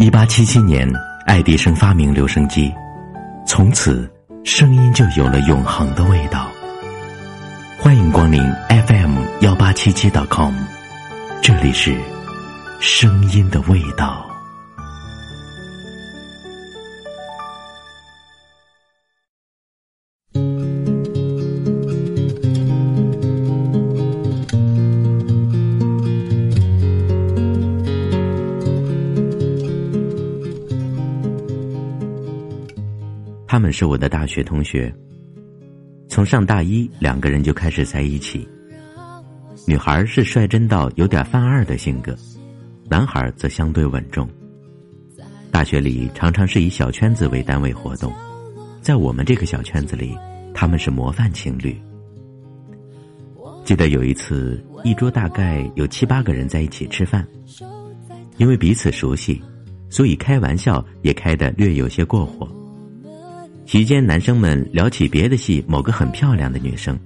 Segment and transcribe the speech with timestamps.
[0.00, 0.88] 一八七七年，
[1.26, 2.72] 爱迪生发明留声机，
[3.44, 4.08] 从此
[4.44, 6.46] 声音就有了永恒的味道。
[7.76, 8.40] 欢迎光临
[8.86, 10.54] FM 幺八七七 .com，
[11.42, 11.96] 这里是
[12.78, 14.27] 声音的味道。
[33.48, 34.94] 他们是我的大学同学，
[36.06, 38.46] 从上大一两个人就开始在一起。
[39.66, 42.14] 女孩是率真到有点犯二的性格，
[42.90, 44.28] 男孩则相对稳重。
[45.50, 48.12] 大学里常常是以小圈子为单位活动，
[48.82, 50.14] 在我们这个小圈子里，
[50.52, 51.74] 他们是模范情侣。
[53.64, 57.26] 记得有一次，一桌大概有七八个人在一起吃饭，
[58.36, 59.42] 因为彼此熟悉，
[59.88, 62.46] 所以开玩笑也开得略有些过火。
[63.68, 66.98] 席间，男生们聊起别的系某个很漂亮的女生，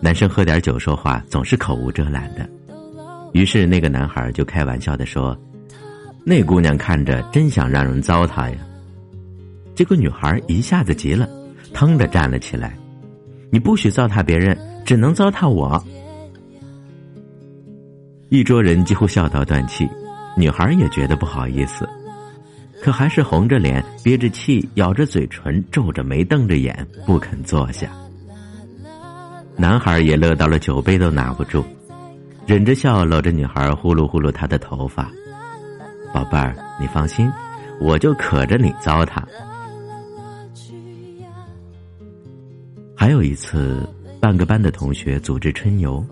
[0.00, 2.48] 男生喝点酒说话总是口无遮拦的，
[3.32, 5.36] 于是那个男孩就开玩笑的说
[6.24, 8.58] ：“那姑娘看着真想让人糟蹋呀。”
[9.74, 11.28] 结果女孩一下子急了，
[11.74, 12.78] 腾的站了起来
[13.50, 15.84] ：“你不许糟蹋别人，只能糟蹋我！”
[18.30, 19.88] 一桌人几乎笑到断气，
[20.36, 21.88] 女孩也觉得不好意思。
[22.82, 27.88] 可还是红着脸，憋着气，咬着嘴唇，皱着眉，瞪着眼，不肯坐下。
[29.56, 31.64] 男孩也乐到了，酒杯都拿不住，
[32.44, 35.08] 忍着笑搂着女孩，呼噜呼噜她的头发。
[36.12, 37.30] 宝贝儿，你放心，
[37.80, 39.22] 我就可着你糟蹋。
[42.96, 43.88] 还有一次，
[44.20, 46.04] 半个班的同学组织春游，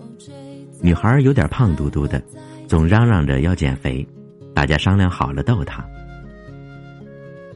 [0.81, 2.23] 女孩有点胖嘟嘟的，
[2.69, 4.07] 总嚷嚷着要减肥，
[4.55, 5.85] 大家商量好了逗她。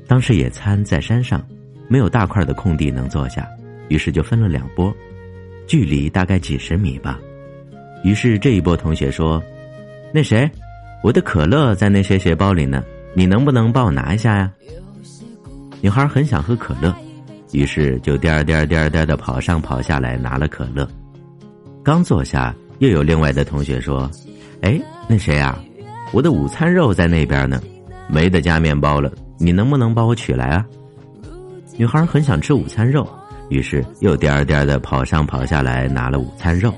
[0.07, 1.43] 当时野餐在山上，
[1.89, 3.49] 没有大块的空地能坐下，
[3.89, 4.95] 于是就分了两波，
[5.67, 7.19] 距离大概几十米吧。
[8.03, 9.43] 于是这一波同学说
[10.13, 10.51] ：“那谁，
[11.03, 12.85] 我的可乐在那谁谁包里呢，
[13.15, 14.53] 你能不能帮我拿一下呀？”
[15.81, 16.95] 女孩很想喝可乐，
[17.53, 20.87] 于是就颠颠颠颠的跑上跑下来拿了可乐。
[21.83, 24.11] 刚坐下，又有另外的同学说
[24.61, 24.79] ：“哎，
[25.09, 25.59] 那谁啊，
[26.13, 27.63] 我的午餐肉在那边呢，
[28.07, 30.65] 没得加面包了。”你能不能帮我取来啊？
[31.77, 33.09] 女孩很想吃午餐肉，
[33.49, 36.73] 于是又颠颠的跑上跑下来拿了午餐肉。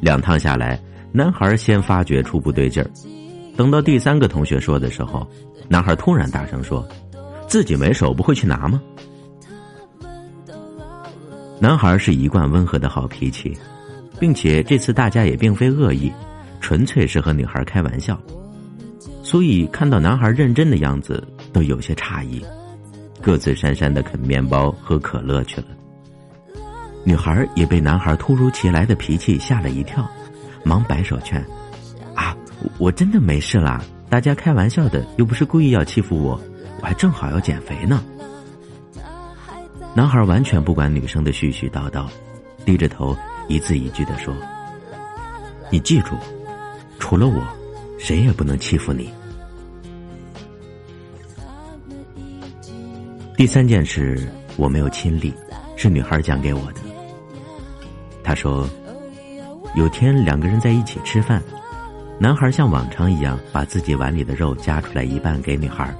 [0.00, 0.78] 两趟下来，
[1.12, 2.90] 男孩先发觉出不对劲儿。
[3.56, 5.26] 等到第三个同学说的时候，
[5.66, 6.86] 男孩突然大声说
[7.48, 8.80] ：“自己没手不会去拿吗？”
[11.58, 13.56] 男孩是一贯温和的好脾气，
[14.20, 16.12] 并且这次大家也并非恶意，
[16.60, 18.20] 纯粹是和女孩开玩笑。
[19.22, 22.44] 所以看到男孩认真的样子，都有些诧异，
[23.22, 25.68] 各自讪讪的啃面包、喝可乐去了。
[27.02, 30.06] 女孩也被男孩突如其来的脾气吓了一跳，
[30.62, 31.42] 忙摆手劝
[32.14, 32.36] ：“啊，
[32.76, 36.38] 我真的没事啦，大家开玩笑的，又不是故意要欺负我，
[36.82, 38.04] 我还正好要减肥呢。”
[39.96, 42.06] 男孩完全不管女生的絮絮叨叨，
[42.66, 43.16] 低着头
[43.48, 44.36] 一字一句的说
[45.72, 46.16] ：“你记住，
[46.98, 47.42] 除了我。”
[47.98, 49.10] 谁也不能欺负你。
[53.36, 54.18] 第三件事
[54.56, 55.30] 我没有亲历，
[55.76, 56.80] 是女孩讲给我的。
[58.24, 58.66] 她说，
[59.74, 61.42] 有天两个人在一起吃饭，
[62.18, 65.94] 男孩像往常一样把自己碗里的肉夹出来一半给女孩。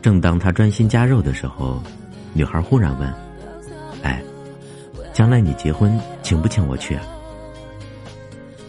[0.00, 1.82] 正当他专心夹肉的时候，
[2.32, 3.14] 女孩忽然问
[4.02, 4.22] ：“哎，
[5.12, 7.02] 将来你结婚请不请我去啊？”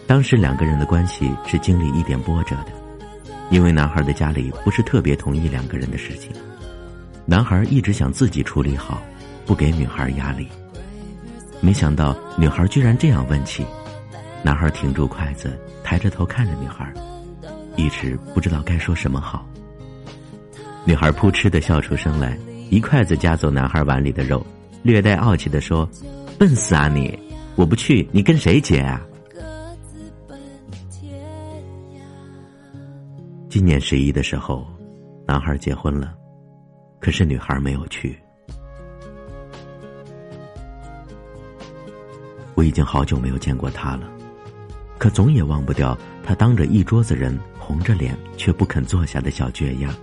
[0.06, 6.30] 当时两个人的关系是经历一点波折的，因为男孩的家里不是特别同意两个人的事情，
[7.28, 9.02] 男孩一直想自己处理好，
[9.44, 10.46] 不给女孩压力。
[11.60, 13.66] 没想到女孩居然这样问起，
[14.44, 16.88] 男孩停住筷子，抬着头看着女孩，
[17.74, 19.44] 一时不知道该说什么好。
[20.84, 22.38] 女孩扑哧的笑出声来，
[22.70, 24.46] 一筷子夹走男孩碗里的肉，
[24.84, 25.88] 略带傲气的说
[26.38, 27.18] ：“笨死啊你！
[27.56, 29.02] 我不去，你跟谁结啊？”
[33.48, 34.64] 今年十一的时候，
[35.26, 36.14] 男孩结婚了，
[37.00, 38.18] 可是女孩没有去。
[42.54, 44.08] 我已经好久没有见过他了，
[44.98, 49.94] 可总也忘不掉他当着一桌子人红着脸却不肯坐下的小倔样，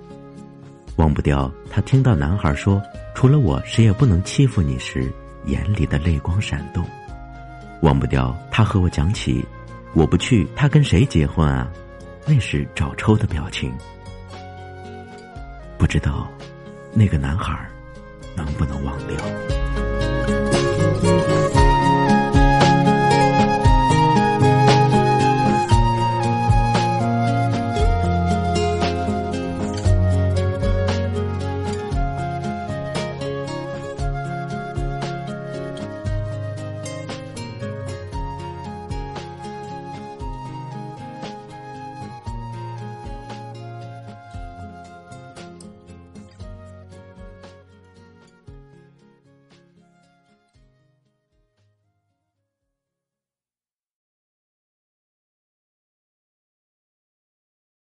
[0.97, 2.81] 忘不掉他听到男孩说
[3.15, 5.11] “除了我，谁也不能欺负你”时
[5.45, 6.85] 眼里的泪光闪动，
[7.81, 9.43] 忘不掉他和我讲起
[9.93, 11.71] “我不去，他跟谁结婚啊”。
[12.25, 13.73] 那时找抽的表情，
[15.77, 16.31] 不知道
[16.95, 17.67] 那个男孩
[18.35, 19.62] 能不能忘掉。